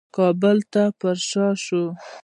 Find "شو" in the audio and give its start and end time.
1.63-1.83